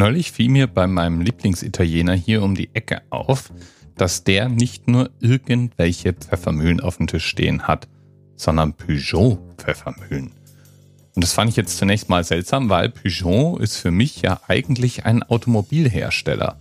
[0.00, 3.52] Neulich fiel mir bei meinem Lieblingsitaliener hier um die Ecke auf,
[3.98, 7.86] dass der nicht nur irgendwelche Pfeffermühlen auf dem Tisch stehen hat,
[8.34, 10.32] sondern Peugeot-Pfeffermühlen.
[11.14, 15.04] Und das fand ich jetzt zunächst mal seltsam, weil Peugeot ist für mich ja eigentlich
[15.04, 16.58] ein Automobilhersteller.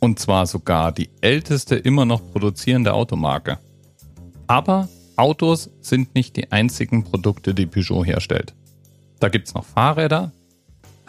[0.00, 3.60] Und zwar sogar die älteste immer noch produzierende Automarke.
[4.48, 8.56] Aber Autos sind nicht die einzigen Produkte, die Peugeot herstellt.
[9.20, 10.32] Da gibt's noch Fahrräder,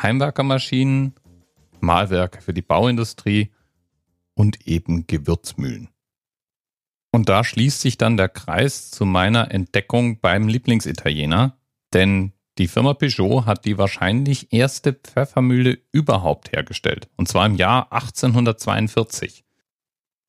[0.01, 1.13] Heimwerkermaschinen,
[1.79, 3.51] Mahlwerke für die Bauindustrie
[4.33, 5.89] und eben Gewürzmühlen.
[7.11, 11.57] Und da schließt sich dann der Kreis zu meiner Entdeckung beim Lieblingsitaliener,
[11.93, 17.91] denn die Firma Peugeot hat die wahrscheinlich erste Pfeffermühle überhaupt hergestellt, und zwar im Jahr
[17.91, 19.43] 1842.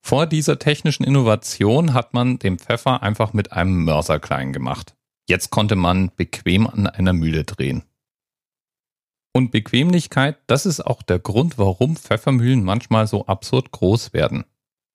[0.01, 4.95] Vor dieser technischen Innovation hat man den Pfeffer einfach mit einem Mörser klein gemacht.
[5.29, 7.83] Jetzt konnte man bequem an einer Mühle drehen.
[9.33, 14.45] Und Bequemlichkeit, das ist auch der Grund, warum Pfeffermühlen manchmal so absurd groß werden.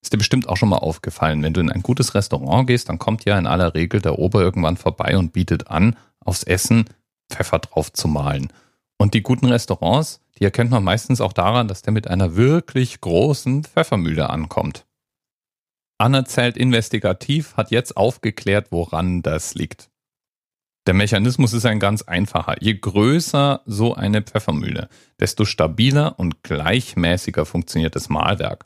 [0.02, 2.98] Ist dir bestimmt auch schon mal aufgefallen, wenn du in ein gutes Restaurant gehst, dann
[2.98, 6.84] kommt ja in aller Regel der Ober irgendwann vorbei und bietet an, aufs Essen
[7.30, 8.52] Pfeffer drauf zu malen.
[8.98, 13.00] Und die guten Restaurants, die erkennt man meistens auch daran, dass der mit einer wirklich
[13.00, 14.86] großen Pfeffermühle ankommt.
[15.98, 19.90] Anerzählt investigativ hat jetzt aufgeklärt, woran das liegt.
[20.86, 22.62] Der Mechanismus ist ein ganz einfacher.
[22.62, 28.64] Je größer so eine Pfeffermühle, desto stabiler und gleichmäßiger funktioniert das Mahlwerk.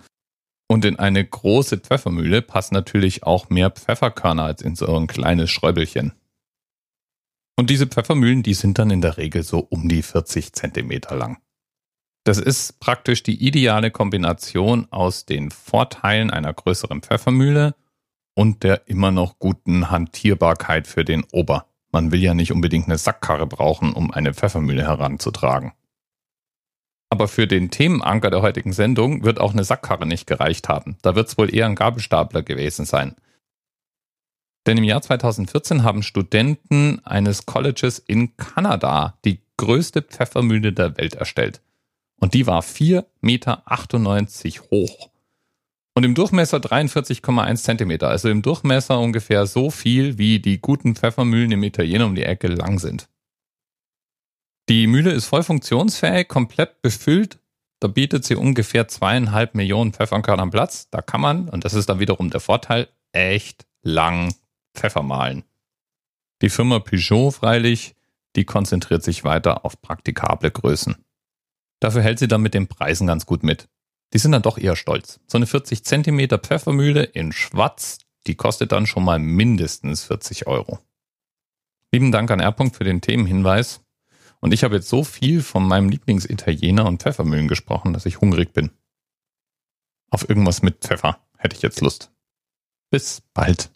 [0.69, 5.51] Und in eine große Pfeffermühle passen natürlich auch mehr Pfefferkörner als in so ein kleines
[5.51, 6.13] Schräubelchen.
[7.59, 11.39] Und diese Pfeffermühlen, die sind dann in der Regel so um die 40 Zentimeter lang.
[12.25, 17.75] Das ist praktisch die ideale Kombination aus den Vorteilen einer größeren Pfeffermühle
[18.35, 21.70] und der immer noch guten Hantierbarkeit für den Ober.
[21.93, 25.73] Man will ja nicht unbedingt eine Sackkarre brauchen, um eine Pfeffermühle heranzutragen.
[27.11, 30.97] Aber für den Themenanker der heutigen Sendung wird auch eine Sackkarre nicht gereicht haben.
[31.03, 33.17] Da wird es wohl eher ein Gabelstapler gewesen sein.
[34.67, 41.15] Denn im Jahr 2014 haben Studenten eines Colleges in Kanada die größte Pfeffermühle der Welt
[41.17, 41.61] erstellt.
[42.21, 43.63] Und die war 4,98 Meter
[44.71, 45.11] hoch
[46.01, 48.09] und im Durchmesser 43,1 Zentimeter.
[48.09, 52.47] Also im Durchmesser ungefähr so viel, wie die guten Pfeffermühlen im Italiener um die Ecke
[52.47, 53.11] lang sind.
[54.71, 57.39] Die Mühle ist voll funktionsfähig, komplett befüllt.
[57.81, 60.89] Da bietet sie ungefähr zweieinhalb Millionen Pfefferkörnern Platz.
[60.89, 64.35] Da kann man, und das ist dann wiederum der Vorteil, echt lang
[64.75, 65.45] Pfeffer mahlen.
[66.41, 67.95] Die Firma Peugeot freilich,
[68.37, 70.97] die konzentriert sich weiter auf praktikable Größen.
[71.79, 73.69] Dafür hält sie dann mit den Preisen ganz gut mit
[74.13, 75.21] die sind dann doch eher stolz.
[75.27, 80.79] So eine 40 Zentimeter Pfeffermühle in Schwarz, die kostet dann schon mal mindestens 40 Euro.
[81.93, 82.55] Lieben Dank an R.
[82.73, 83.81] für den Themenhinweis.
[84.41, 88.53] Und ich habe jetzt so viel von meinem Lieblingsitaliener und Pfeffermühlen gesprochen, dass ich hungrig
[88.53, 88.71] bin.
[90.11, 92.11] Auf irgendwas mit Pfeffer hätte ich jetzt Lust.
[92.91, 93.71] Bis bald.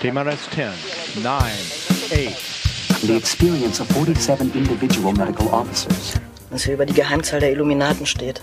[0.00, 0.70] Thema Rest 10,
[1.22, 2.60] 9, 8.
[3.02, 6.20] The experience of 47 individual medical officers.
[6.50, 8.42] Was hier über die Geheimzahl der Illuminaten steht.